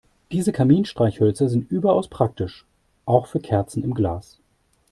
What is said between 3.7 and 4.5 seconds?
im Glas.